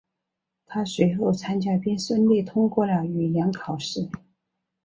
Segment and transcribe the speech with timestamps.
[0.65, 4.09] 他随后参加并顺利通过了语言考试。